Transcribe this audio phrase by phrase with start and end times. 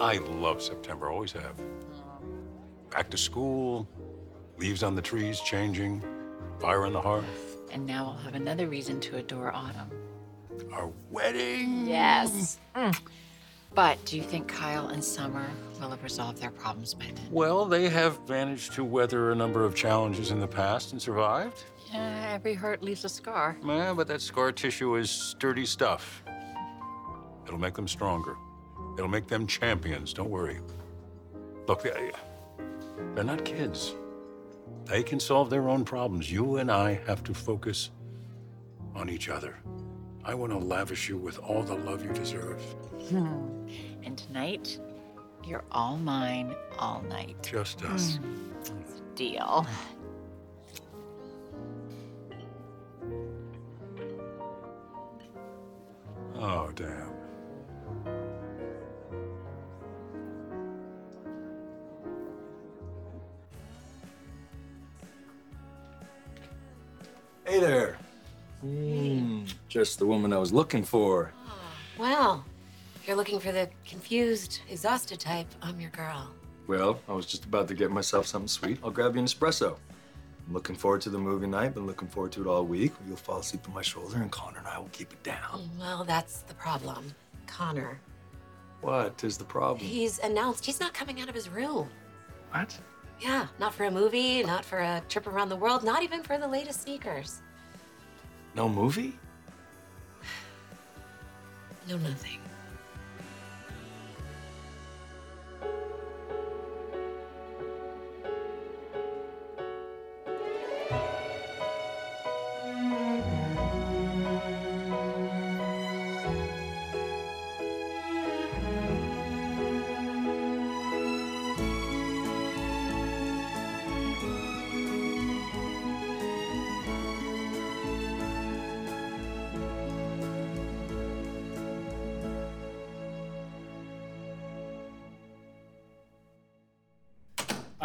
[0.00, 1.60] I love September, always have.
[2.90, 3.88] Back to school,
[4.58, 6.02] leaves on the trees changing,
[6.60, 7.56] fire on the hearth.
[7.72, 9.90] And now I'll have another reason to adore autumn.
[10.72, 11.86] Our wedding.
[11.86, 12.58] Yes.
[12.74, 12.98] Mm.
[13.74, 15.46] But do you think Kyle and Summer
[15.80, 17.26] will have resolved their problems by then?
[17.30, 21.64] Well, they have managed to weather a number of challenges in the past and survived.
[21.92, 23.56] Yeah, every hurt leaves a scar.
[23.64, 26.22] Yeah, but that scar tissue is sturdy stuff.
[27.46, 28.36] It'll make them stronger.
[28.96, 30.58] It'll make them champions, don't worry.
[31.68, 32.12] Look, they,
[33.14, 33.94] they're not kids.
[34.86, 36.30] They can solve their own problems.
[36.30, 37.90] You and I have to focus
[38.94, 39.56] on each other.
[40.24, 42.60] I want to lavish you with all the love you deserve.
[43.10, 43.68] Hmm.
[44.02, 44.78] And tonight,
[45.46, 47.36] you're all mine all night.
[47.42, 48.18] Just us.
[48.18, 49.14] Mm.
[49.14, 49.66] Deal.
[56.34, 57.15] Oh, damn.
[67.46, 67.96] Hey there.
[68.64, 71.32] Mm, just the woman I was looking for.
[71.96, 72.44] Well,
[72.96, 76.28] if you're looking for the confused, exhausted type, I'm your girl.
[76.66, 78.80] Well, I was just about to get myself something sweet.
[78.82, 79.76] I'll grab you an espresso.
[80.44, 81.74] I'm looking forward to the movie night.
[81.74, 82.92] Been looking forward to it all week.
[83.06, 85.70] You'll fall asleep on my shoulder, and Connor and I will keep it down.
[85.78, 87.14] Well, that's the problem.
[87.46, 88.00] Connor.
[88.80, 89.86] What is the problem?
[89.86, 91.88] He's announced he's not coming out of his room.
[92.50, 92.76] What?
[93.20, 96.36] Yeah, not for a movie, not for a trip around the world, not even for
[96.38, 97.40] the latest sneakers.
[98.54, 99.18] No movie?
[101.88, 102.40] No, nothing.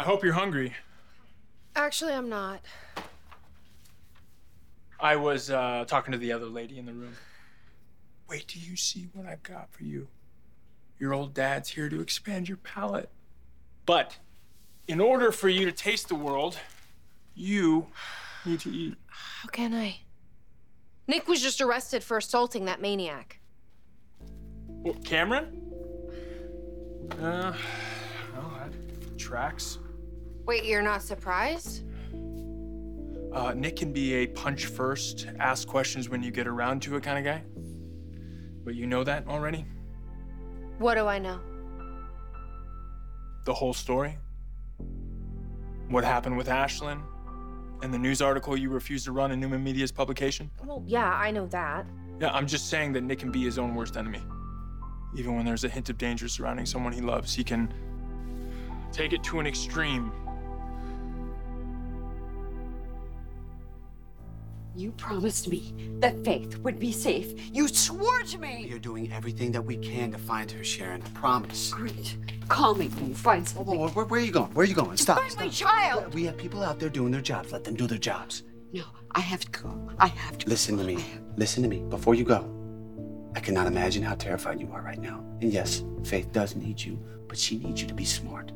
[0.02, 0.74] I hope you're hungry.
[1.76, 2.60] Actually, I'm not.
[4.98, 7.14] I was uh, talking to the other lady in the room.
[8.28, 10.08] Wait till you see what I've got for you.
[10.98, 13.10] Your old dad's here to expand your palate.
[13.86, 14.16] But
[14.88, 16.58] in order for you to taste the world,
[17.36, 17.86] you
[18.44, 18.96] need to eat.
[19.06, 19.98] How can I?
[21.06, 23.38] Nick was just arrested for assaulting that maniac.
[24.66, 25.62] What, Cameron?
[27.20, 27.52] Uh,
[28.34, 29.78] well, that tracks.
[30.46, 31.84] Wait, you're not surprised?
[33.32, 37.02] Uh, Nick can be a punch first, ask questions when you get around to it
[37.02, 37.42] kind of guy.
[38.64, 39.64] But you know that already?
[40.78, 41.40] What do I know?
[43.44, 44.18] The whole story?
[45.88, 47.02] What happened with Ashland?
[47.82, 50.50] And the news article you refused to run in Newman Media's publication?
[50.64, 51.86] Well, yeah, I know that.
[52.20, 54.22] Yeah, I'm just saying that Nick can be his own worst enemy.
[55.16, 57.72] Even when there's a hint of danger surrounding someone he loves, he can
[58.92, 60.12] take it to an extreme
[64.74, 67.34] You promised me that Faith would be safe.
[67.54, 68.66] You swore to me.
[68.68, 71.02] We are doing everything that we can to find her, Sharon.
[71.02, 71.72] I promise.
[71.72, 72.16] Great.
[72.48, 73.78] Call me when you find something.
[73.78, 74.50] Whoa, where, where, are you going?
[74.54, 74.96] Where are you going?
[74.96, 75.18] Stop.
[75.18, 75.44] Find stop.
[75.44, 76.14] my child.
[76.14, 77.52] We have people out there doing their jobs.
[77.52, 78.44] Let them do their jobs.
[78.72, 78.84] No,
[79.14, 79.90] I have to go.
[79.98, 80.48] I have to.
[80.48, 81.04] Listen to me.
[81.36, 81.82] Listen to me.
[81.90, 82.48] Before you go,
[83.36, 85.22] I cannot imagine how terrified you are right now.
[85.42, 88.52] And yes, Faith does need you, but she needs you to be smart.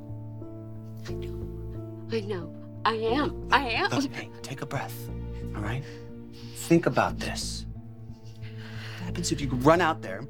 [1.08, 2.08] I know.
[2.10, 2.54] I know.
[2.86, 3.48] I am.
[3.50, 3.90] I am.
[3.90, 4.94] Look, hey, take a breath.
[5.54, 5.82] All right?
[6.66, 7.64] Think about this.
[8.40, 10.26] What happens if you run out there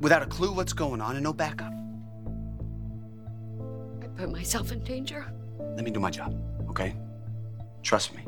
[0.00, 1.74] without a clue what's going on and no backup?
[4.02, 5.26] I put myself in danger.
[5.58, 6.34] Let me do my job,
[6.70, 6.96] okay?
[7.82, 8.22] Trust me.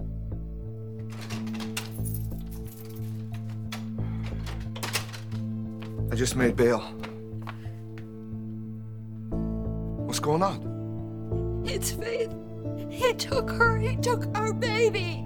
[6.12, 6.80] I just made bail.
[10.04, 11.62] What's going on?
[11.64, 12.34] It's Faith.
[12.90, 13.78] He took her.
[13.78, 15.25] He took our baby.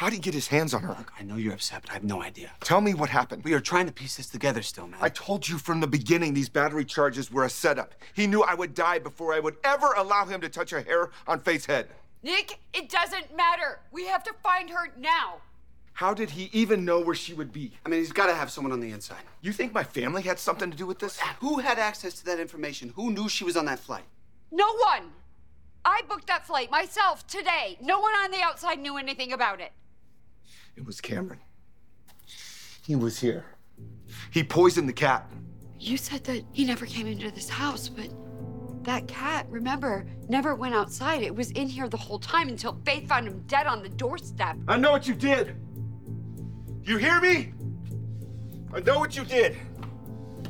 [0.00, 0.94] How'd he get his hands on her?
[0.96, 2.52] Look, I know you're upset, but I have no idea.
[2.62, 3.44] Tell me what happened.
[3.44, 4.98] We are trying to piece this together still, man.
[5.02, 7.92] I told you from the beginning these battery charges were a setup.
[8.14, 11.10] He knew I would die before I would ever allow him to touch a hair
[11.26, 11.90] on Faith's head.
[12.22, 13.80] Nick, it doesn't matter.
[13.92, 15.42] We have to find her now.
[15.92, 17.72] How did he even know where she would be?
[17.84, 19.20] I mean, he's got to have someone on the inside.
[19.42, 21.20] You think my family had something to do with this?
[21.40, 22.94] Who had access to that information?
[22.96, 24.04] Who knew she was on that flight?
[24.50, 25.10] No one.
[25.84, 27.76] I booked that flight myself today.
[27.82, 29.72] No one on the outside knew anything about it.
[30.80, 31.40] It was Cameron.
[32.86, 33.44] He was here.
[34.30, 35.30] He poisoned the cat.
[35.78, 38.08] You said that he never came into this house, but
[38.84, 41.20] that cat, remember, never went outside.
[41.20, 44.56] It was in here the whole time until Faith found him dead on the doorstep.
[44.68, 45.54] I know what you did.
[46.82, 47.52] You hear me?
[48.72, 49.58] I know what you did.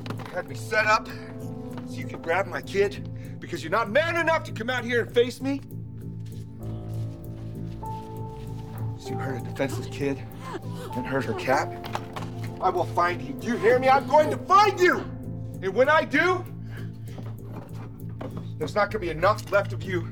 [0.06, 1.08] You had me set up
[1.88, 3.10] so you could grab my kid
[3.40, 5.60] because you're not man enough to come out here and face me.
[9.08, 10.22] You hurt a defenseless kid
[10.96, 11.68] and hurt her cat.
[12.60, 13.32] I will find you.
[13.34, 13.88] Do you hear me?
[13.88, 14.98] I'm going to find you.
[15.62, 16.44] And when I do,
[18.58, 20.06] there's not going to be enough left of you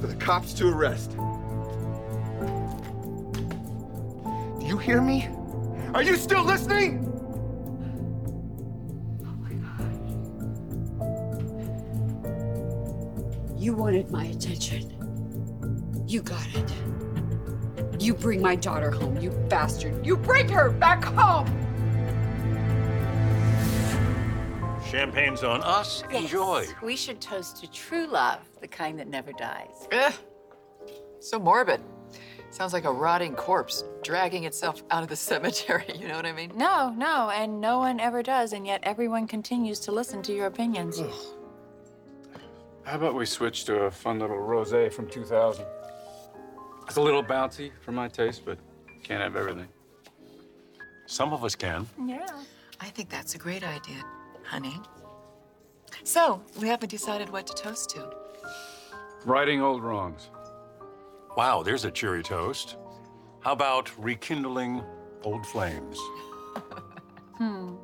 [0.00, 1.10] for the cops to arrest.
[4.58, 5.28] Do you hear me?
[5.92, 7.06] Are you still listening?
[9.26, 9.36] Oh
[13.58, 14.96] you wanted my attention.
[16.06, 16.72] You got it.
[18.00, 20.06] You bring my daughter home, you bastard.
[20.06, 21.46] You bring her back home!
[24.90, 26.02] Champagne's on us.
[26.10, 26.64] Enjoy.
[26.82, 29.86] We should toast to true love, the kind that never dies.
[29.92, 30.14] Ugh.
[31.20, 31.82] So morbid.
[32.50, 35.84] Sounds like a rotting corpse dragging itself out of the cemetery.
[35.94, 36.52] You know what I mean?
[36.56, 40.46] No, no, and no one ever does, and yet everyone continues to listen to your
[40.46, 41.02] opinions.
[42.84, 45.66] How about we switch to a fun little rosé from 2000?
[46.90, 48.58] It's a little bouncy for my taste, but
[49.04, 49.68] can't have everything.
[51.06, 51.86] Some of us can.
[52.04, 52.26] Yeah.
[52.80, 54.02] I think that's a great idea,
[54.42, 54.74] honey.
[56.02, 58.10] So, we haven't decided what to toast to.
[59.24, 60.30] Righting old wrongs.
[61.36, 62.76] Wow, there's a cheery toast.
[63.38, 64.82] How about rekindling
[65.22, 65.96] old flames?
[67.36, 67.76] Hmm.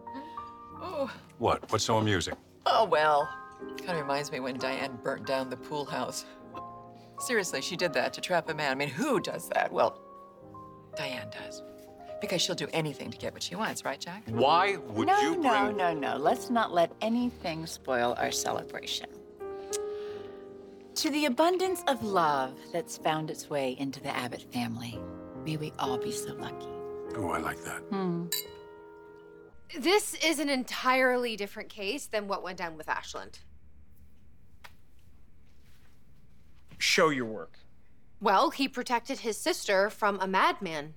[0.82, 1.08] Oh,
[1.38, 1.70] What?
[1.70, 2.34] What's so amusing?
[2.66, 3.28] oh well.
[3.78, 6.26] Kind of reminds me when Diane burnt down the pool house.
[7.18, 8.70] Seriously, she did that to trap a man.
[8.70, 9.72] I mean, who does that?
[9.72, 10.00] Well,
[10.96, 11.62] Diane does.
[12.20, 14.22] Because she'll do anything to get what she wants, right, Jack?
[14.28, 15.76] Why would no, you no, bring...
[15.76, 16.16] no, no.
[16.16, 19.08] Let's not let anything spoil our celebration.
[20.96, 24.98] To the abundance of love that's found its way into the Abbott family,
[25.44, 26.68] may we all be so lucky.
[27.16, 27.80] Oh, I like that.
[27.90, 28.26] Hmm.
[29.78, 33.40] This is an entirely different case than what went down with Ashland.
[36.78, 37.58] Show your work.
[38.20, 40.94] Well, he protected his sister from a madman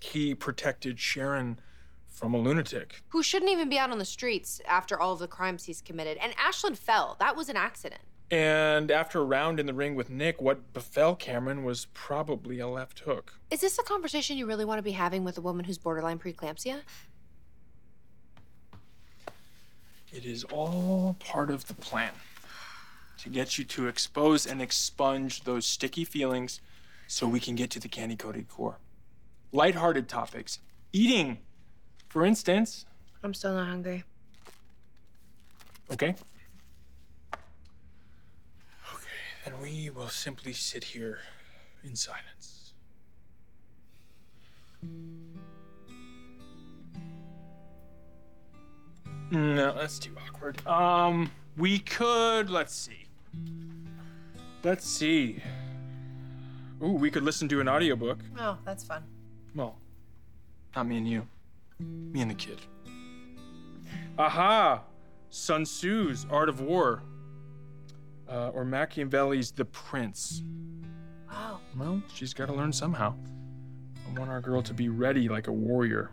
[0.00, 1.60] He protected Sharon
[2.08, 3.02] from a lunatic.
[3.08, 6.18] who shouldn't even be out on the streets after all of the crimes he's committed.
[6.18, 7.16] And Ashland fell.
[7.18, 8.02] That was an accident.
[8.30, 12.66] And after a round in the ring with Nick, what befell Cameron was probably a
[12.68, 13.34] left hook.
[13.50, 16.18] Is this a conversation you really want to be having with a woman who's borderline
[16.18, 16.80] preeclampsia?
[20.12, 22.12] It is all part of the plan
[23.22, 26.60] to get you to expose and expunge those sticky feelings
[27.06, 28.78] so we can get to the candy coated core.
[29.52, 30.58] Lighthearted topics.
[30.92, 31.38] Eating,
[32.08, 32.84] for instance.
[33.22, 34.02] I'm still not hungry.
[35.92, 36.16] Okay?
[38.92, 41.20] Okay, then we will simply sit here
[41.84, 42.72] in silence.
[49.30, 50.66] No, that's too awkward.
[50.66, 53.01] Um, we could, let's see.
[54.64, 55.42] Let's see.
[56.82, 58.18] Ooh, we could listen to an audiobook.
[58.38, 59.02] Oh, that's fun.
[59.54, 59.76] Well,
[60.76, 61.26] not me and you.
[61.78, 62.60] Me and the kid.
[64.18, 64.82] Aha!
[65.30, 67.02] Sun Tzu's Art of War.
[68.28, 70.42] Uh, or Machiavelli's The Prince.
[71.28, 71.60] Wow.
[71.76, 73.14] Well, she's got to learn somehow.
[74.06, 76.10] I want our girl to be ready like a warrior.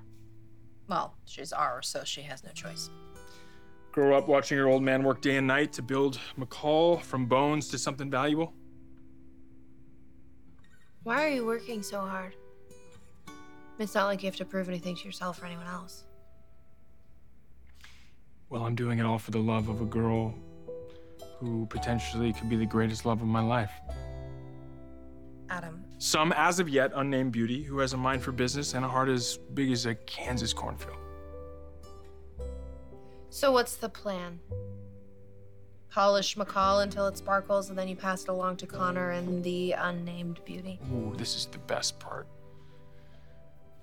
[0.88, 2.90] Well, she's ours, so she has no choice.
[4.00, 7.68] Grow up watching your old man work day and night to build McCall from bones
[7.68, 8.54] to something valuable.
[11.04, 12.34] Why are you working so hard?
[13.78, 16.06] It's not like you have to prove anything to yourself or anyone else.
[18.50, 20.34] Well, I'm doing it all for the love of a girl
[21.40, 23.74] who potentially could be the greatest love of my life.
[25.50, 25.84] Adam.
[25.98, 29.10] Some as of yet unnamed beauty who has a mind for business and a heart
[29.10, 30.96] as big as a Kansas cornfield.
[33.30, 34.40] So what's the plan?
[35.90, 39.74] polish McCall until it sparkles, and then you pass it along to Connor and the
[39.74, 40.80] unnamed beauty.
[40.94, 42.28] Ooh, this is the best part.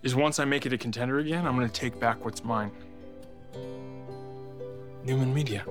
[0.02, 2.70] Is once I make it a contender again, I'm gonna take back what's mine.
[5.04, 5.64] Newman Media.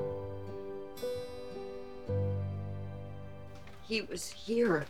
[3.87, 4.85] He was here.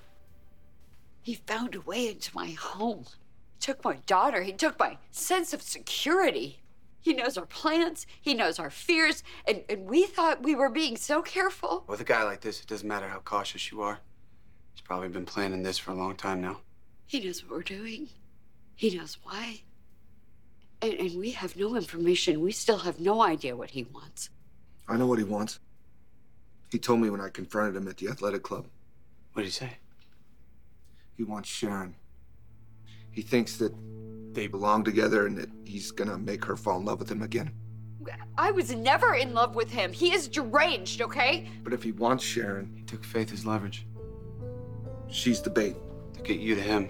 [1.21, 3.05] He found a way into my home.
[3.53, 4.41] He took my daughter.
[4.41, 6.59] He took my sense of security.
[7.05, 8.07] He knows our plans.
[8.19, 9.21] He knows our fears.
[9.47, 11.83] And, and we thought we were being so careful.
[11.87, 13.99] With a guy like this, it doesn't matter how cautious you are.
[14.73, 16.61] He's probably been planning this for a long time now.
[17.05, 18.09] He knows what we're doing.
[18.73, 19.61] He knows why.
[20.81, 22.41] And, and we have no information.
[22.41, 24.31] We still have no idea what he wants.
[24.87, 25.59] I know what he wants.
[26.71, 28.65] He told me when I confronted him at the athletic club.
[29.33, 29.77] What did he say?
[31.15, 31.93] He wants Sharon.
[33.11, 33.75] He thinks that
[34.35, 37.51] they belong together and that he's gonna make her fall in love with him again.
[38.37, 39.91] I was never in love with him.
[39.93, 41.49] He is deranged, okay?
[41.63, 43.87] But if he wants Sharon, He took Faith as leverage
[45.07, 45.75] she's the bait.
[46.13, 46.89] to get you to him.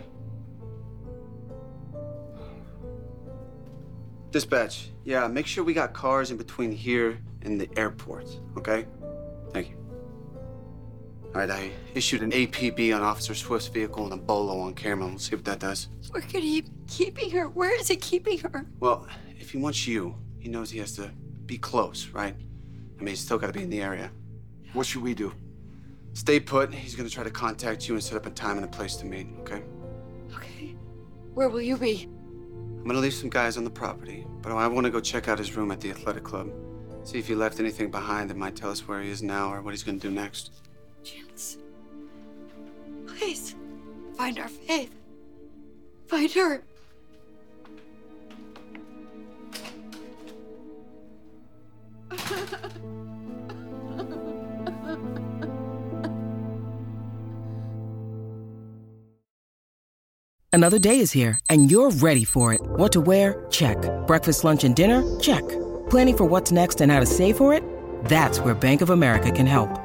[4.31, 8.85] Dispatch, yeah, make sure we got cars in between here and the airport, okay?
[9.51, 9.84] Thank you.
[11.35, 15.09] All right, I issued an APB on Officer Swift's vehicle and a bolo on Cameron.
[15.09, 15.89] We'll see what that does.
[16.11, 17.49] Where could he be keeping her?
[17.49, 18.65] Where is he keeping her?
[18.79, 19.05] Well,
[19.37, 21.11] if he wants you, he knows he has to
[21.45, 22.33] be close, right?
[22.33, 24.11] I mean, he's still got to be in the area.
[24.71, 25.33] What should we do?
[26.13, 26.73] Stay put.
[26.73, 29.05] He's gonna try to contact you and set up a time and a place to
[29.05, 29.61] meet, okay?
[30.33, 30.77] Okay.
[31.33, 32.07] Where will you be?
[32.79, 35.39] I'm gonna leave some guys on the property, but I want to go check out
[35.39, 36.49] his room at the athletic club.
[37.03, 39.61] See if he left anything behind that might tell us where he is now or
[39.61, 40.51] what he's gonna do next.
[41.05, 41.57] Chance.
[43.05, 43.55] Please.
[44.17, 44.93] Find our Faith.
[46.07, 46.63] Find her.
[60.51, 62.61] Another day is here, and you're ready for it.
[62.63, 63.45] What to wear?
[63.51, 63.77] Check.
[64.07, 65.03] Breakfast, lunch, and dinner?
[65.19, 65.43] Check.
[65.89, 67.61] Planning for what's next and how to save for it?
[68.05, 69.84] That's where Bank of America can help.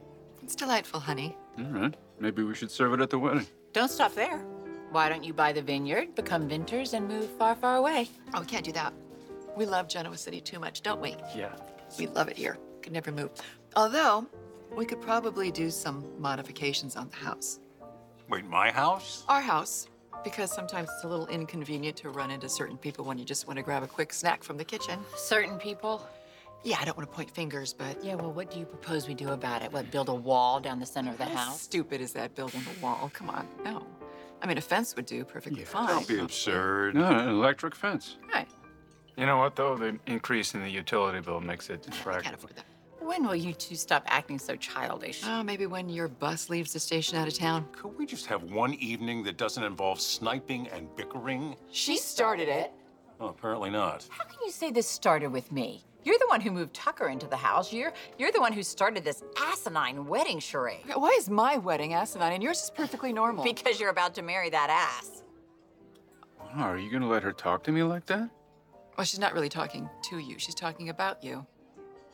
[0.51, 1.37] it's delightful, honey.
[1.57, 1.95] All right.
[2.19, 3.47] Maybe we should serve it at the wedding.
[3.71, 4.37] Don't stop there.
[4.91, 8.09] Why don't you buy the vineyard, become vinters, and move far, far away?
[8.33, 8.93] Oh, we can't do that.
[9.55, 11.15] We love Genoa City too much, don't we?
[11.33, 11.55] Yeah.
[11.97, 12.57] We love it here.
[12.81, 13.29] Could never move.
[13.77, 14.27] Although,
[14.75, 17.61] we could probably do some modifications on the house.
[18.27, 19.23] Wait, my house?
[19.29, 19.87] Our house,
[20.25, 23.55] because sometimes it's a little inconvenient to run into certain people when you just want
[23.55, 24.99] to grab a quick snack from the kitchen.
[25.15, 26.05] Certain people?
[26.63, 29.13] Yeah, I don't want to point fingers, but Yeah, well, what do you propose we
[29.13, 29.71] do about it?
[29.71, 31.61] What, build a wall down the center of the how house?
[31.61, 33.09] stupid is that building a wall?
[33.13, 33.85] Come on, no.
[34.41, 35.87] I mean, a fence would do perfectly fine.
[35.87, 36.95] Don't be absurd.
[36.95, 38.17] No, an electric fence.
[38.33, 38.47] Right.
[39.17, 39.75] You know what, though?
[39.75, 42.65] The increase in the utility bill makes it Can't afford that.
[42.99, 45.21] When will you two stop acting so childish?
[45.25, 47.67] Oh, maybe when your bus leaves the station out of town.
[47.71, 51.55] Could we just have one evening that doesn't involve sniping and bickering?
[51.71, 52.71] She started it.
[53.19, 54.07] Oh, apparently not.
[54.09, 55.83] How can you say this started with me?
[56.03, 57.71] You're the one who moved Tucker into the house.
[57.71, 60.83] You're you're the one who started this asinine wedding charade.
[60.93, 63.43] Why is my wedding asinine and yours is perfectly normal?
[63.43, 65.23] Because you're about to marry that ass.
[66.55, 68.29] Oh, are you going to let her talk to me like that?
[68.97, 70.37] Well, she's not really talking to you.
[70.37, 71.45] She's talking about you.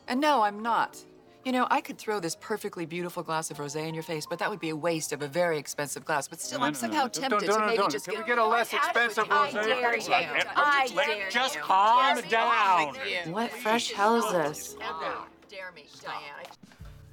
[0.06, 0.96] And no, I'm not.
[1.44, 4.38] You know, I could throw this perfectly beautiful glass of rosé in your face, but
[4.40, 6.28] that would be a waste of a very expensive glass.
[6.28, 7.08] But still, No, I'm no, no, somehow no.
[7.08, 7.92] Don't- tempted don't- to don't- maybe don't.
[7.92, 9.52] just Can go, we get a less "Out with expensive you." I rosé?
[9.52, 10.12] dare you.
[10.56, 11.60] I dare Just you.
[11.62, 12.92] calm Yes, down.
[12.92, 13.32] with you.
[13.32, 14.76] What fresh hell is this?
[14.82, 16.20] Oh, dare me, Diane.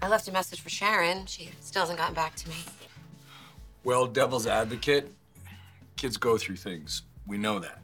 [0.01, 1.25] I left a message for Sharon.
[1.27, 2.55] She still hasn't gotten back to me.
[3.83, 5.13] Well, devil's advocate,
[5.95, 7.03] kids go through things.
[7.27, 7.79] We know that.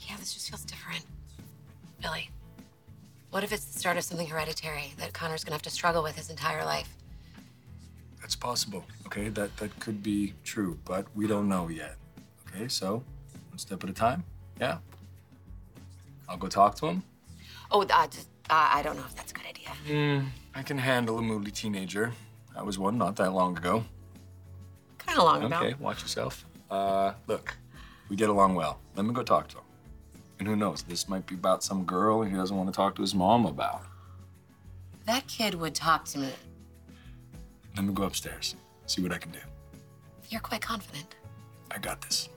[0.00, 1.04] Yeah, this just feels different.
[2.02, 2.30] Billy,
[3.30, 6.16] what if it's the start of something hereditary that Connor's gonna have to struggle with
[6.16, 6.94] his entire life?
[8.20, 8.84] That's possible.
[9.06, 11.96] Okay, that that could be true, but we don't know yet.
[12.48, 13.02] Okay, so
[13.50, 14.24] one step at a time.
[14.60, 14.78] Yeah.
[16.28, 17.02] I'll go talk to him.
[17.70, 19.68] Oh, uh, just, uh, I don't know if that's a good idea.
[19.86, 22.12] Hmm, I can handle a moody teenager.
[22.56, 23.84] I was one not that long ago.
[24.98, 25.66] Kind of long Okay, ago.
[25.66, 26.44] Okay, watch yourself.
[26.70, 27.56] Uh, look,
[28.08, 28.78] we get along well.
[28.96, 29.64] Let me go talk to him.
[30.38, 33.02] And who knows, this might be about some girl he doesn't want to talk to
[33.02, 33.82] his mom about.
[35.06, 36.28] that kid would talk to me,
[37.76, 38.54] Let me go upstairs,
[38.86, 39.38] see what I can do.
[40.30, 41.14] you're quite confident.
[41.70, 42.28] I got this.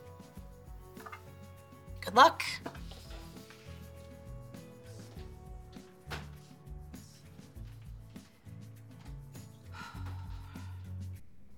[2.00, 2.42] Good luck.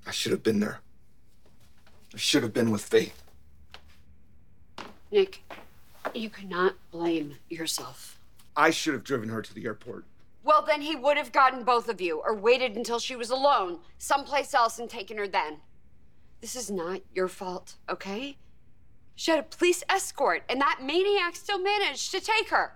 [0.06, 0.80] I should have been there.
[2.12, 3.22] I should have been with Faith.
[5.10, 5.42] Nick,
[6.16, 8.18] you cannot blame yourself.
[8.56, 10.04] I should have driven her to the airport.
[10.44, 13.78] Well, then he would have gotten both of you, or waited until she was alone,
[13.98, 15.58] someplace else, and taken her then.
[16.40, 18.36] This is not your fault, okay?
[19.16, 22.74] She had a police escort, and that maniac still managed to take her.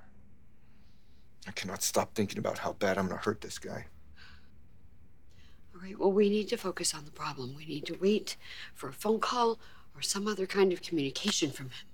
[1.47, 3.87] I cannot stop thinking about how bad I'm gonna hurt this guy.
[5.75, 7.54] All right, well, we need to focus on the problem.
[7.54, 8.37] We need to wait
[8.75, 9.59] for a phone call
[9.95, 11.87] or some other kind of communication from him.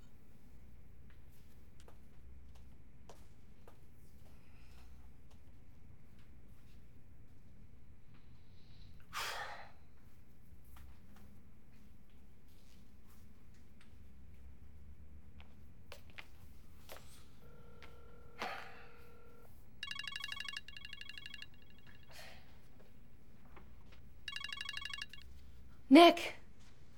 [25.94, 26.34] Nick,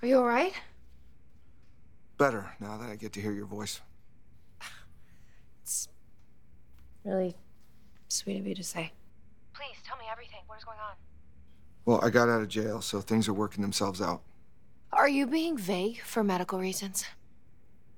[0.00, 0.54] are you all right?
[2.16, 3.82] Better now that I get to hear your voice.
[5.60, 5.88] It's
[7.04, 7.36] really
[8.08, 8.92] sweet of you to say.
[9.52, 10.38] Please tell me everything.
[10.46, 10.94] What is going on?
[11.84, 14.22] Well, I got out of jail, so things are working themselves out.
[14.94, 17.04] Are you being vague for medical reasons?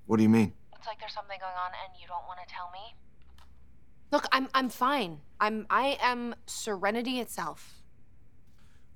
[0.07, 0.52] What do you mean?
[0.76, 2.97] It's like there's something going on and you don't want to tell me.
[4.11, 5.21] Look, I'm I'm fine.
[5.38, 7.85] I'm I am serenity itself.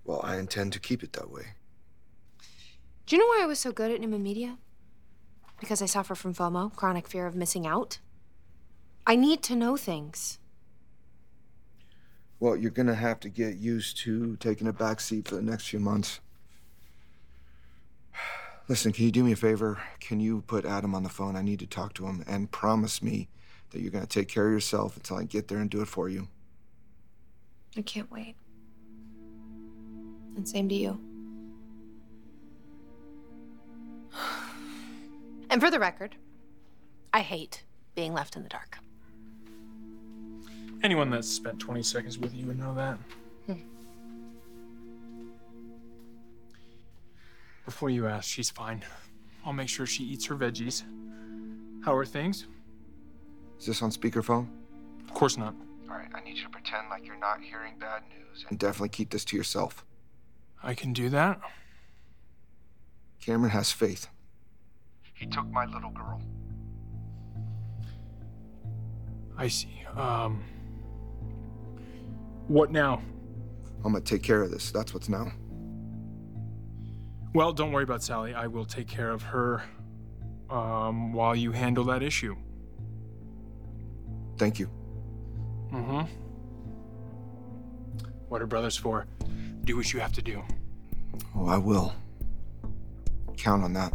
[0.03, 1.45] Well, I intend to keep it that way.
[3.13, 4.57] Do you know why I was so good at Newman Media?
[5.61, 7.99] Because I suffer from FOMO, chronic fear of missing out.
[9.07, 10.39] I need to know things.
[12.41, 15.69] Well, you're gonna have to get used to taking a back seat for the next
[15.69, 16.21] few months.
[18.69, 19.83] Listen, can you do me a favor?
[20.01, 21.37] Can you put Adam on the phone?
[21.37, 23.29] I need to talk to him and promise me
[23.73, 26.09] that you're gonna take care of yourself until I get there and do it for
[26.09, 26.29] you.
[27.77, 28.37] I can't wait.
[30.35, 31.12] And same to you.
[35.53, 36.17] And for the record,
[37.13, 37.63] I hate
[37.95, 38.79] being left in the dark.
[40.83, 42.99] Anyone that's spent 20 seconds with you would know that.
[43.45, 43.61] Hmm.
[47.67, 48.83] Before you ask, she's fine.
[49.45, 50.85] I'll make sure she eats her veggies.
[51.85, 52.47] How are things?
[53.61, 54.49] Is this on speakerphone?
[55.05, 55.55] Of course not.
[55.91, 58.89] All right, I need you to pretend like you're not hearing bad news and definitely
[58.89, 59.85] keep this to yourself.
[60.63, 61.43] I can do that.
[63.21, 64.09] Cameron has Faith.
[65.33, 66.21] He took my little girl.
[69.39, 69.83] I see.
[69.97, 70.45] Um.
[72.49, 73.01] What now?
[73.83, 74.71] I'm gonna take care of this.
[74.71, 75.33] That's what's now.
[77.35, 78.35] Well, don't worry about Sally.
[78.35, 79.63] I will take care of her
[80.51, 82.37] um, while you handle that issue.
[84.37, 84.69] Thank you.
[85.73, 86.13] Mm hmm.
[88.29, 89.07] What are brothers for?
[89.65, 90.43] Do what you have to do.
[91.35, 91.95] Oh, I will.
[93.39, 93.95] Count on that.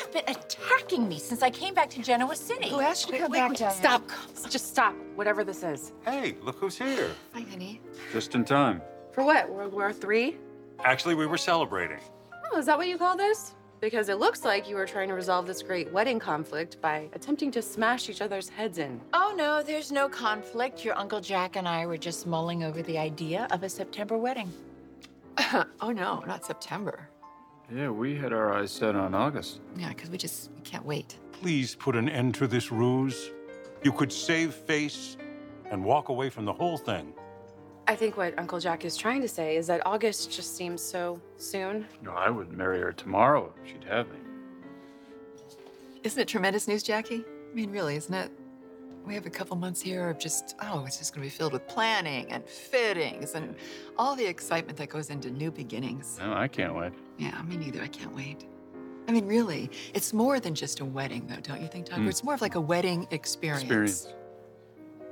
[0.00, 2.70] You have been attacking me since I came back to Genoa City.
[2.70, 3.74] Who asked you to come back, Diane?
[3.74, 4.08] Stop.
[4.48, 4.94] Just stop.
[5.14, 5.92] Whatever this is.
[6.06, 7.10] Hey, look who's here.
[7.34, 7.82] Hi, honey.
[8.10, 8.80] Just in time.
[9.12, 9.50] For what?
[9.50, 10.38] World War Three?
[10.82, 11.98] Actually, we were celebrating.
[12.50, 13.54] Oh, is that what you call this?
[13.82, 17.50] Because it looks like you were trying to resolve this great wedding conflict by attempting
[17.50, 19.02] to smash each other's heads in.
[19.12, 20.82] Oh, no, there's no conflict.
[20.82, 24.50] Your Uncle Jack and I were just mulling over the idea of a September wedding.
[25.80, 27.09] oh no, not September.
[27.74, 29.60] Yeah, we had our eyes set on August.
[29.76, 31.18] Yeah, because we just we can't wait.
[31.32, 33.30] Please put an end to this ruse.
[33.82, 35.16] You could save face
[35.70, 37.12] and walk away from the whole thing.
[37.86, 41.20] I think what Uncle Jack is trying to say is that August just seems so
[41.36, 41.86] soon.
[42.02, 44.18] No, I would marry her tomorrow if she'd have me.
[46.02, 47.24] Isn't it tremendous news, Jackie?
[47.50, 48.30] I mean, really, isn't it?
[49.06, 51.66] we have a couple months here of just, oh, it's just gonna be filled with
[51.66, 53.56] planning and fittings and
[53.98, 56.18] all the excitement that goes into new beginnings.
[56.20, 56.92] No, I can't wait.
[57.20, 57.82] Yeah, me neither.
[57.82, 58.46] I can't wait.
[59.06, 62.00] I mean, really, it's more than just a wedding, though, don't you think, Tucker?
[62.00, 62.08] Mm.
[62.08, 63.62] It's more of like a wedding experience.
[63.62, 64.08] Experience.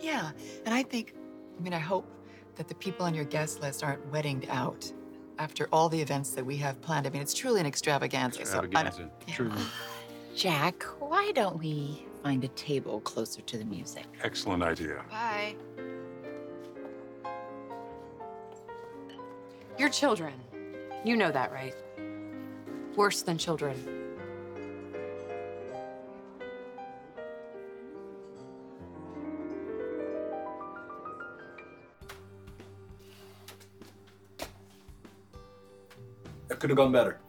[0.00, 0.30] Yeah,
[0.64, 1.14] and I think,
[1.58, 2.06] I mean, I hope
[2.56, 4.90] that the people on your guest list aren't weddinged out
[5.38, 7.06] after all the events that we have planned.
[7.06, 8.44] I mean, it's truly an extravaganza.
[8.46, 9.10] so I don't- Extravaganza.
[9.28, 9.56] Truly.
[10.34, 14.04] Jack, why don't we find a table closer to the music?
[14.22, 15.04] Excellent idea.
[15.10, 15.56] Bye.
[19.78, 20.34] You're children.
[21.04, 21.74] You know that, right?
[22.96, 23.76] Worse than children.
[36.48, 37.20] That could have gone better.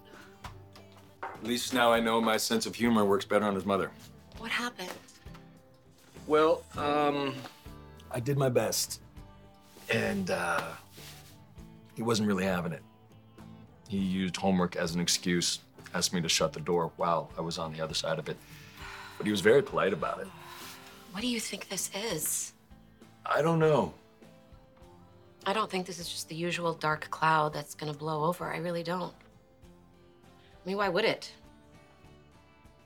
[1.22, 3.91] At least now I know my sense of humor works better on his mother.
[4.39, 4.89] What happened?
[6.26, 7.36] Well, um,
[8.12, 9.02] I did my best.
[9.93, 10.62] And, uh,
[11.95, 12.82] he wasn't really having it.
[13.89, 15.60] He used homework as an excuse,
[15.95, 18.38] asked me to shut the door while I was on the other side of it.
[19.17, 20.28] But he was very polite about it.
[21.12, 22.54] What do you think this is?
[23.25, 23.91] I don't know.
[25.43, 28.54] I don't think this is just the usual dark cloud that's gonna blow over.
[28.54, 29.13] I really don't.
[30.23, 31.34] I mean, why would it?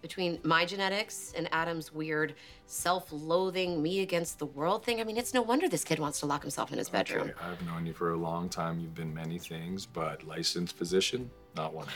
[0.04, 2.36] Between my genetics and Adam's weird
[2.66, 6.20] self loathing, me against the world thing, I mean, it's no wonder this kid wants
[6.20, 7.30] to lock himself in his bedroom.
[7.30, 8.82] Okay, I've known you for a long time.
[8.82, 11.88] You've been many things, but licensed physician, not one.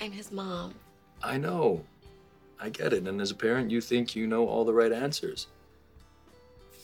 [0.00, 0.74] I'm his mom.
[1.22, 1.84] I know.
[2.58, 3.06] I get it.
[3.06, 5.48] And as a parent, you think you know all the right answers.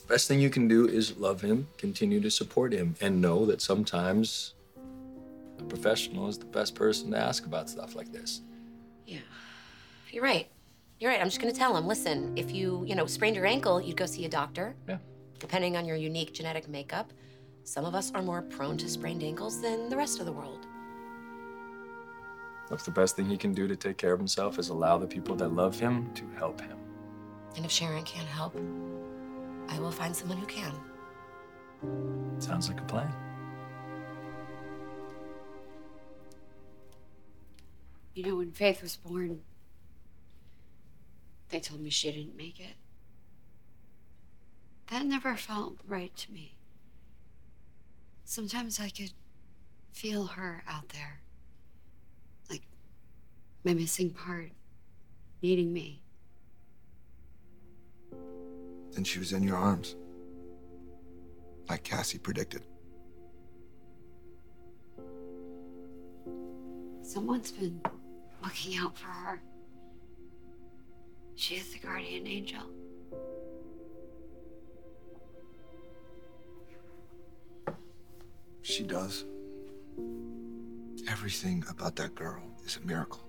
[0.07, 3.63] Best thing you can do is love him, continue to support him, and know that
[3.63, 4.53] sometimes
[5.57, 8.41] a professional is the best person to ask about stuff like this.
[9.07, 9.21] Yeah.
[10.15, 10.49] You're right.
[10.97, 11.19] You're right.
[11.19, 14.05] I'm just gonna tell him, listen, if you, you know, sprained your ankle, you'd go
[14.05, 14.73] see a doctor.
[14.87, 14.99] Yeah.
[15.39, 17.11] Depending on your unique genetic makeup,
[17.65, 20.67] some of us are more prone to sprained ankles than the rest of the world.
[22.69, 25.05] Look, the best thing he can do to take care of himself is allow the
[25.05, 26.77] people that love him to help him.
[27.57, 28.55] And if Sharon can't help,
[29.67, 30.71] I will find someone who can.
[32.39, 33.13] Sounds like a plan.
[38.13, 39.41] You know, when Faith was born,
[41.49, 42.75] they told me she didn't make it.
[44.91, 46.55] That never felt right to me.
[48.23, 49.13] Sometimes I could
[49.93, 51.21] feel her out there.
[52.49, 52.63] Like
[53.63, 54.51] my missing part,
[55.41, 56.01] needing me.
[58.91, 59.95] Then she was in your arms.
[61.69, 62.63] Like Cassie predicted.
[67.01, 67.81] Someone's been
[68.43, 69.41] looking out for her.
[71.35, 72.61] She is the guardian angel.
[78.61, 79.25] She does.
[81.07, 83.23] Everything about that girl is a miracle.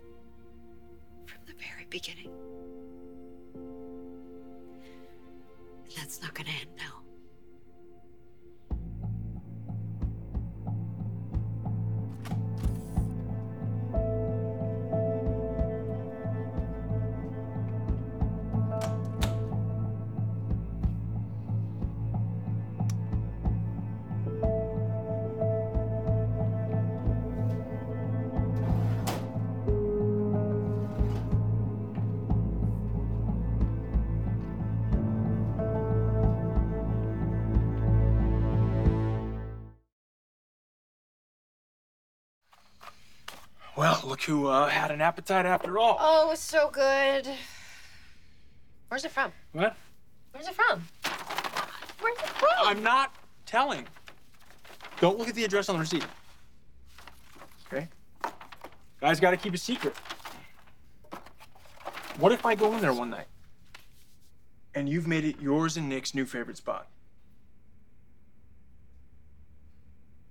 [1.27, 2.31] From the very beginning.
[5.85, 7.06] And that's not gonna end now.
[44.27, 45.97] Who uh, had an appetite after all.
[46.01, 47.29] Oh, it was so good.
[48.89, 49.33] Where's it from?
[49.53, 49.77] What?
[50.33, 50.83] Where's it from?
[52.01, 52.51] Where's it from?
[52.65, 53.15] I'm not
[53.47, 53.87] telling.
[55.01, 56.05] Don't look at the address on the receipt.
[57.67, 57.89] Okay?
[59.01, 59.95] Guys gotta keep a secret.
[62.19, 63.27] What if I go in there one night
[64.75, 66.89] and you've made it yours and Nick's new favorite spot?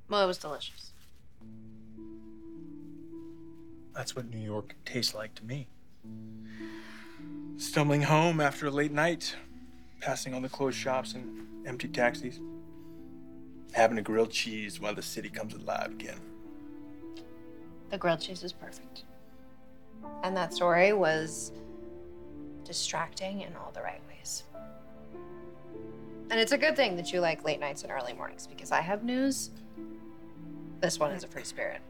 [0.09, 0.91] Well, it was delicious.
[3.95, 5.67] That's what New York tastes like to me.
[7.57, 9.35] Stumbling home after a late night,
[10.01, 12.39] passing all the closed shops and empty taxis,
[13.71, 16.19] having a grilled cheese while the city comes alive again.
[17.89, 19.05] The grilled cheese is perfect.
[20.23, 21.53] And that story was
[22.65, 24.43] distracting in all the right ways.
[26.29, 28.81] And it's a good thing that you like late nights and early mornings because I
[28.81, 29.51] have news.
[30.81, 31.81] This one is a free spirit.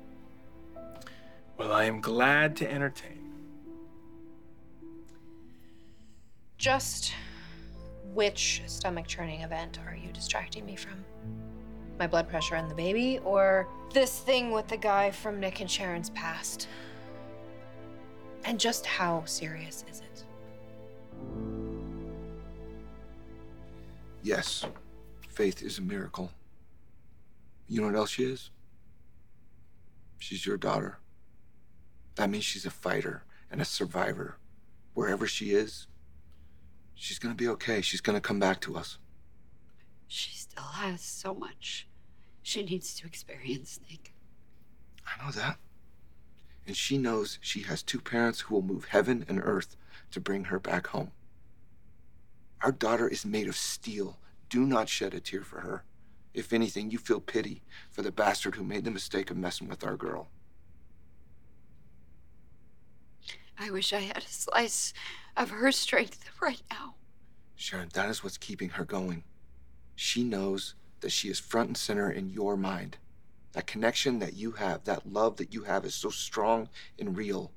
[1.57, 3.31] Well, I am glad to entertain.
[6.57, 7.13] Just
[8.13, 11.03] Which stomach churning event are you distracting me from?
[11.99, 15.69] My blood pressure and the baby, or this thing with the guy from Nick and
[15.69, 16.67] Sharon's past?
[18.45, 20.23] And just how serious is it?
[24.23, 24.65] Yes,
[25.29, 26.31] Faith is a miracle.
[27.67, 28.51] You know what else she is?
[30.19, 30.99] She's your daughter.
[32.15, 34.37] That means she's a fighter and a survivor.
[34.93, 35.87] Wherever she is,
[36.93, 37.81] she's gonna be okay.
[37.81, 38.97] She's gonna come back to us.
[40.07, 41.87] She still has so much
[42.45, 44.13] she needs to experience, Nick.
[45.03, 45.57] I know that.
[46.67, 49.75] And she knows she has two parents who will move heaven and earth
[50.11, 51.09] to bring her back home.
[52.61, 54.19] Our daughter is made of steel.
[54.47, 55.85] Do not shed a tear for her.
[56.35, 59.83] If anything, you feel pity for the bastard who made the mistake of messing with
[59.83, 60.27] our girl.
[63.57, 64.93] I wish I had a slice
[65.37, 66.95] of her strength right now.
[67.55, 69.23] Sharon, that is what's keeping her going.
[69.95, 72.97] She knows that she is front and center in your mind.
[73.53, 76.67] That connection that you have, that love that you have is so strong
[76.99, 77.51] and real.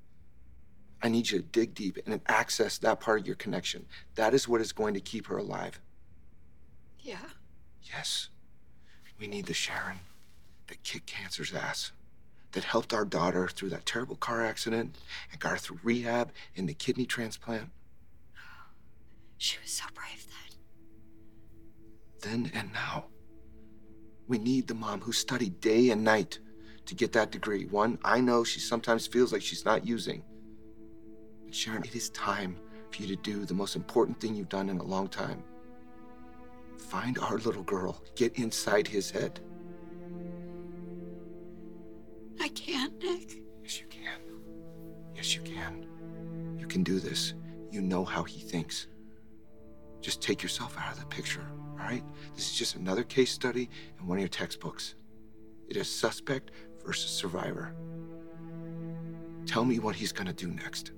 [1.02, 3.86] I need you to dig deep and access that part of your connection.
[4.14, 5.80] That is what is going to keep her alive.
[7.00, 7.26] Yeah.
[7.82, 8.28] Yes.
[9.18, 10.00] We need the Sharon
[10.68, 11.92] that kicked cancer's ass,
[12.58, 14.98] that helped our daughter through that terrible car accident
[15.30, 17.70] and got her through rehab and the kidney transplant.
[19.36, 20.26] She was so brave
[22.20, 22.42] then.
[22.42, 23.04] Then and now.
[24.26, 26.40] We need the mom who studied day and night
[26.86, 27.66] to get that degree.
[27.66, 30.24] One, I know she sometimes feels like she's not using.
[31.44, 32.56] But Sharon, it is time
[32.90, 35.44] for you to do the most important thing you've done in a long time.
[36.76, 38.02] Find our little girl.
[38.16, 39.38] Get inside his head.
[42.48, 43.42] I can't, Nick.
[43.62, 44.22] Yes, you can.
[45.14, 45.86] Yes, you can.
[46.58, 47.34] You can do this.
[47.70, 48.86] You know how he thinks.
[50.00, 52.02] Just take yourself out of the picture, all right?
[52.34, 53.68] This is just another case study
[54.00, 54.94] in one of your textbooks.
[55.68, 56.52] It is suspect
[56.86, 57.74] versus survivor.
[59.44, 60.92] Tell me what he's gonna do next.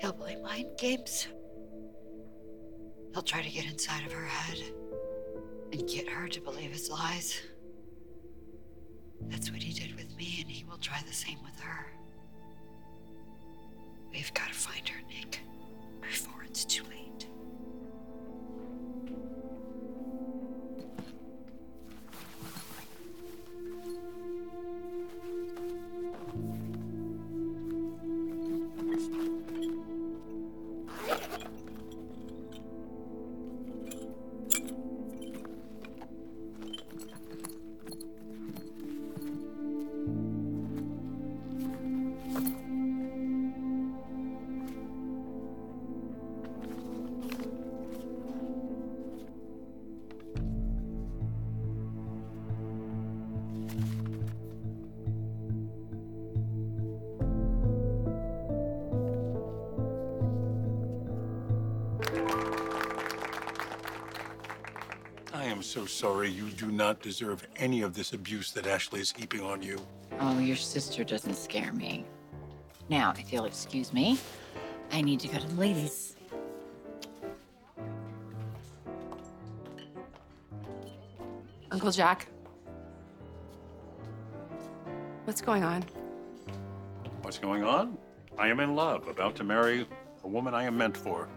[0.00, 1.26] He'll play mind games.
[3.12, 4.62] He'll try to get inside of her head
[5.72, 7.40] and get her to believe his lies.
[9.30, 11.86] That's what he did with me, and he will try the same with her.
[14.12, 15.40] We've got to find her, Nick,
[16.00, 17.26] before it's too late.
[65.86, 66.30] So sorry.
[66.30, 69.78] You do not deserve any of this abuse that Ashley is heaping on you.
[70.20, 72.04] Oh, your sister doesn't scare me.
[72.88, 74.18] Now, if you'll excuse me,
[74.92, 76.16] I need to go to the ladies.
[81.70, 82.28] Uncle Jack.
[85.24, 85.84] What's going on?
[87.22, 87.98] What's going on?
[88.38, 89.86] I am in love, about to marry
[90.22, 91.28] a woman I am meant for.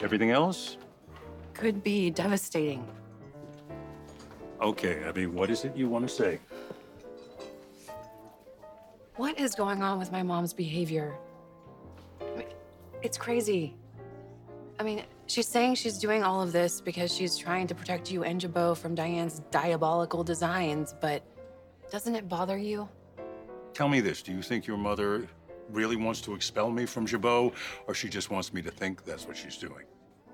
[0.00, 0.76] Everything else?
[1.54, 2.86] Could be devastating.
[4.64, 6.40] Okay, Abby, what is it you want to say?
[9.16, 11.14] What is going on with my mom's behavior?
[12.18, 12.46] I mean,
[13.02, 13.76] It's crazy.
[14.80, 18.24] I mean, she's saying she's doing all of this because she's trying to protect you
[18.24, 21.22] and Jabot from Diane's diabolical designs, but
[21.90, 22.88] doesn't it bother you?
[23.74, 25.28] Tell me this do you think your mother
[25.68, 27.52] really wants to expel me from Jabot,
[27.86, 29.84] or she just wants me to think that's what she's doing?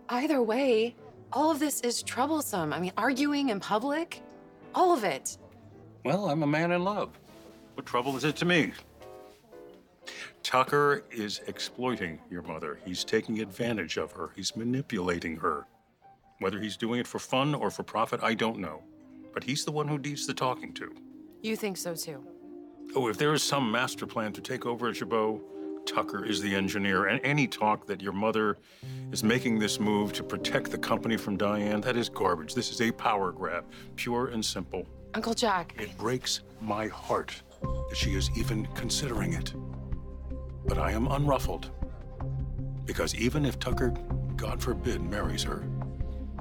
[0.08, 0.94] Either way,
[1.32, 2.72] all of this is troublesome.
[2.72, 4.22] I mean, arguing in public,
[4.74, 5.38] all of it.
[6.04, 7.18] Well, I'm a man in love.
[7.74, 8.72] What trouble is it to me?
[10.42, 12.78] Tucker is exploiting your mother.
[12.84, 14.30] He's taking advantage of her.
[14.34, 15.66] He's manipulating her.
[16.38, 18.82] Whether he's doing it for fun or for profit, I don't know.
[19.32, 20.92] But he's the one who needs the talking to.
[21.42, 22.24] You think so too?
[22.96, 25.40] Oh, if there is some master plan to take over at Jabot,
[25.90, 27.06] Tucker is the engineer.
[27.06, 28.58] And any talk that your mother
[29.12, 32.54] is making this move to protect the company from Diane, that is garbage.
[32.54, 33.64] This is a power grab,
[33.96, 34.86] pure and simple.
[35.14, 35.74] Uncle Jack.
[35.78, 39.52] It breaks my heart that she is even considering it.
[40.66, 41.70] But I am unruffled
[42.84, 43.92] Because even if Tucker,
[44.36, 45.64] God forbid, marries her,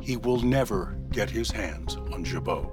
[0.01, 2.69] he will never get his hands on Jabot.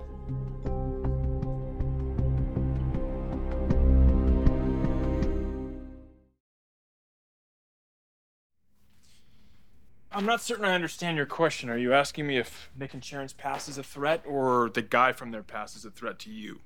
[10.17, 11.69] I'm not certain I understand your question.
[11.69, 15.13] Are you asking me if Nick and Sharon's past is a threat or the guy
[15.13, 16.61] from their past is a threat to you?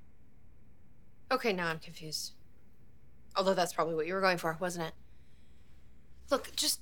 [1.33, 2.35] Okay, now I'm confused.
[3.35, 4.95] Although that's probably what you were going for, wasn't it?
[6.31, 6.81] Look, just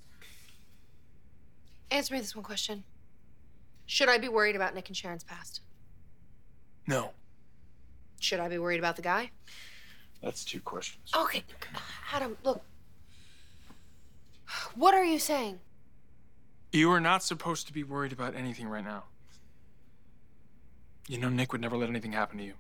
[1.91, 2.85] answer me this one question.
[3.87, 5.63] Should I be worried about Nick and Sharon's past?
[6.87, 7.13] No.
[8.21, 9.31] Should I be worried about the guy?
[10.23, 11.13] That's two questions.
[11.17, 11.45] Okay,
[12.13, 12.61] Adam, look.
[14.75, 15.61] What are you saying?
[16.71, 19.05] You are not supposed to be worried about anything right now.
[21.09, 22.55] You know, Nick would never let anything happen to you.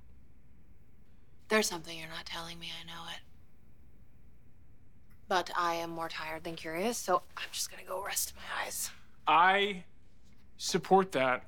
[1.48, 3.20] There's something you're not telling me, I know it.
[5.28, 8.90] But I am more tired than curious, so I'm just gonna go rest my eyes.
[9.26, 9.84] I
[10.56, 11.44] support that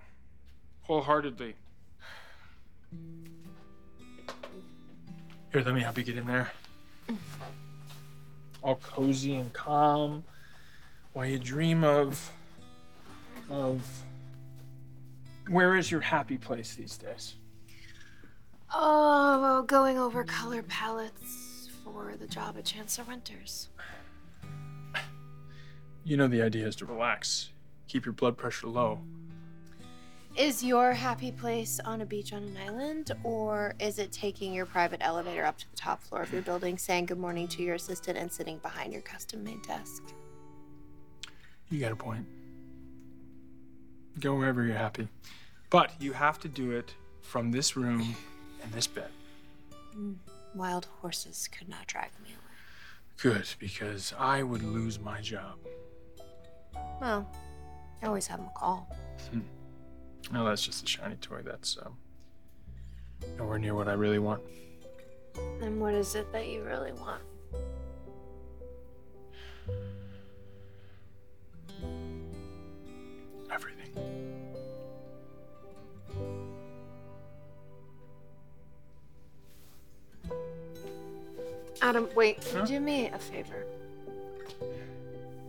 [0.82, 1.54] wholeheartedly.
[5.52, 6.52] Here, let me help you get in there.
[8.62, 10.24] All cozy and calm
[11.14, 12.30] while you dream of.
[13.50, 13.82] Of.
[15.48, 17.34] Where is your happy place these days?
[18.72, 23.68] Oh, well, going over color palettes for the job at Chancellor Winters.
[26.04, 27.50] You know the idea is to relax,
[27.88, 29.00] keep your blood pressure low.
[30.36, 34.64] Is your happy place on a beach on an island, or is it taking your
[34.64, 37.74] private elevator up to the top floor of your building, saying good morning to your
[37.74, 40.04] assistant, and sitting behind your custom made desk?
[41.68, 42.24] You got a point.
[44.18, 45.08] Go wherever you're happy.
[45.70, 48.16] But you have to do it from this room
[48.62, 49.10] and this bed.
[49.96, 50.16] Mm,
[50.54, 52.36] Wild horses could not drag me away.
[53.22, 55.58] Good, because I would lose my job.
[57.00, 57.30] Well,
[58.02, 58.88] I always have them call.
[59.30, 59.40] Hmm.
[60.32, 61.42] Well, that's just a shiny toy.
[61.44, 61.96] That's um,
[63.38, 64.42] nowhere near what I really want.
[65.60, 67.22] And what is it that you really want?
[73.52, 73.90] Everything.
[81.82, 82.44] Adam, wait.
[82.52, 82.64] Huh?
[82.66, 83.64] Do me a favor.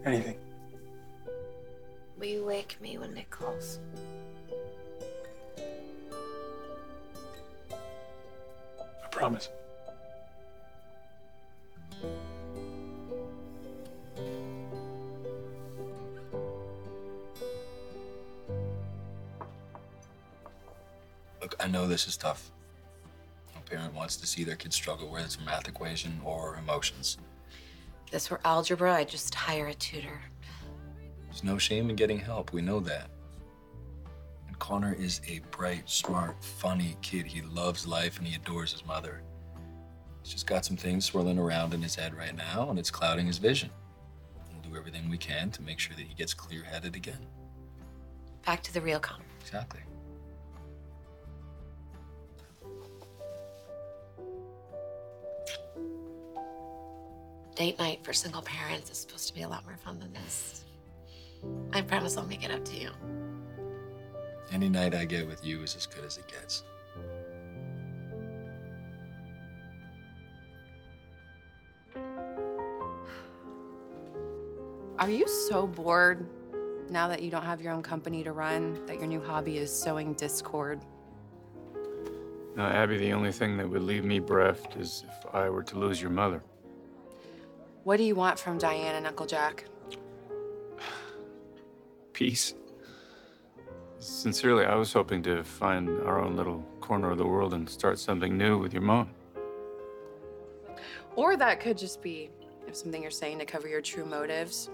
[0.05, 0.37] Anything.
[2.17, 3.79] Will you wake me when Nick calls?
[7.71, 9.49] I promise.
[22.01, 22.51] This is tough.
[23.53, 27.19] No parent wants to see their kid struggle, whether it's a math equation or emotions.
[28.07, 30.19] If this were algebra, I'd just hire a tutor.
[31.27, 32.53] There's no shame in getting help.
[32.53, 33.11] We know that.
[34.47, 37.27] And Connor is a bright, smart, funny kid.
[37.27, 39.21] He loves life and he adores his mother.
[40.23, 43.27] He's just got some things swirling around in his head right now, and it's clouding
[43.27, 43.69] his vision.
[44.51, 47.27] We'll do everything we can to make sure that he gets clear headed again.
[48.43, 49.23] Back to the real Connor.
[49.39, 49.81] Exactly.
[57.61, 60.65] Date night for single parents is supposed to be a lot more fun than this.
[61.71, 62.89] I promise I'll make it up to you.
[64.51, 66.63] Any night I get with you is as good as it gets.
[74.97, 76.25] Are you so bored
[76.89, 79.71] now that you don't have your own company to run that your new hobby is
[79.71, 80.81] sowing discord?
[82.55, 85.77] Now, Abby, the only thing that would leave me bereft is if I were to
[85.77, 86.41] lose your mother.
[87.83, 89.65] What do you want from Diane and Uncle Jack?
[92.13, 92.53] Peace.
[93.97, 97.97] Sincerely, I was hoping to find our own little corner of the world and start
[97.97, 99.09] something new with your mom.
[101.15, 102.29] Or that could just be
[102.67, 104.69] if something you're saying to cover your true motives.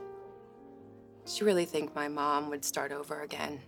[1.25, 3.59] Do you really think my mom would start over again?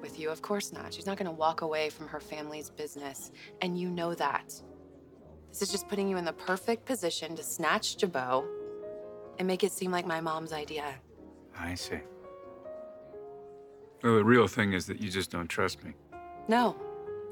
[0.00, 0.92] With you, of course not.
[0.92, 3.30] She's not gonna walk away from her family's business,
[3.60, 4.60] and you know that.
[5.50, 8.44] This is just putting you in the perfect position to snatch Jabot
[9.38, 10.94] and make it seem like my mom's idea.
[11.58, 11.98] I see.
[14.02, 15.92] Well, the real thing is that you just don't trust me.
[16.48, 16.76] No,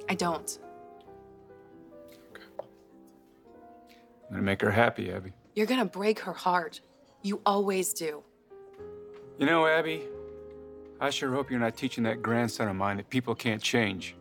[0.09, 0.59] I don't.
[4.29, 5.33] I'm gonna make her happy, Abby.
[5.55, 6.81] You're gonna break her heart.
[7.23, 8.23] You always do.
[9.39, 10.03] You know, Abby,
[11.01, 14.17] I sure hope you're not teaching that grandson of mine that people can't change.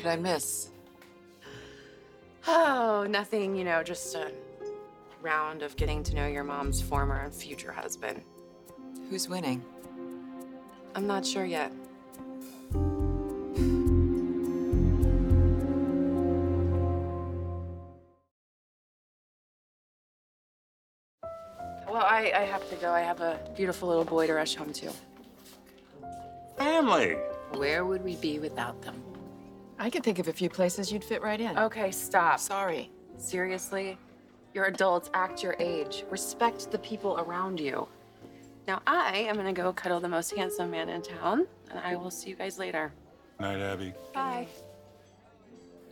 [0.00, 0.70] Did I miss?
[2.48, 4.32] Oh, nothing, you know, just a
[5.20, 8.22] round of getting to know your mom's former and future husband.
[9.10, 9.62] Who's winning?
[10.94, 11.70] I'm not sure yet.
[21.86, 22.90] Well, I, I have to go.
[22.90, 24.92] I have a beautiful little boy to rush home to.
[26.56, 27.16] Family.
[27.52, 29.09] Where would we be without them?
[29.80, 31.56] I can think of a few places you'd fit right in.
[31.58, 32.38] Okay, stop.
[32.38, 32.90] Sorry.
[33.16, 33.98] Seriously?
[34.52, 36.04] You're adults, act your age.
[36.10, 37.88] Respect the people around you.
[38.68, 42.10] Now, I am gonna go cuddle the most handsome man in town, and I will
[42.10, 42.92] see you guys later.
[43.40, 43.94] Night, Abby.
[44.12, 44.46] Bye.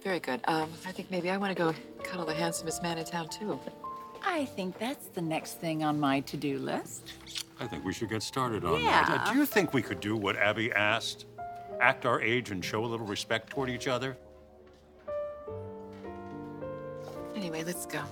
[0.02, 0.40] Very good.
[0.44, 1.74] Um, I think maybe I want to go
[2.04, 3.58] cuddle the handsomest man in town, too.
[4.24, 7.12] I think that's the next thing on my to-do list.
[7.58, 9.04] I think we should get started on Yeah.
[9.08, 9.32] that.
[9.32, 11.24] Do you think we could do what Abby asked?
[11.80, 14.16] Act our age and show a little respect toward each other?
[17.34, 18.02] Anyway, let's go.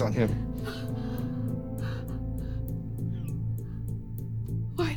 [0.00, 0.30] Hands on him,
[4.76, 4.96] What?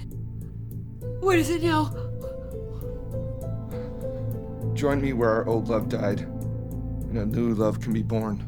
[1.19, 1.93] What is it now?
[4.73, 8.43] join me where our old love died, and a new love can be born.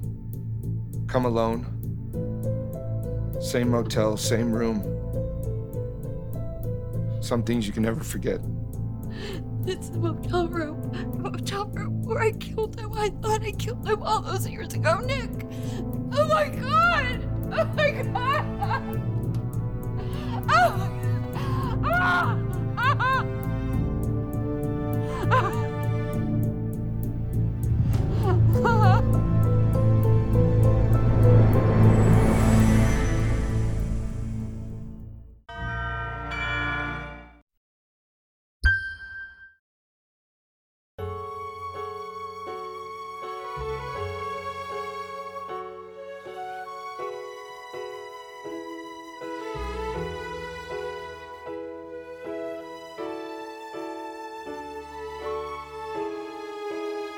[1.07, 1.65] Come alone.
[3.39, 4.81] Same motel, same room.
[7.21, 8.41] Some things you can never forget.
[9.65, 10.91] It's the motel room.
[10.91, 12.91] The motel room where I killed him.
[12.93, 15.31] I thought I killed him all those years ago, Nick.
[16.17, 17.29] Oh my god!
[17.51, 19.01] Oh my god!
[20.47, 21.85] Oh my god!
[21.85, 22.44] Ah!